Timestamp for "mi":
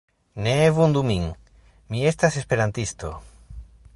1.91-2.03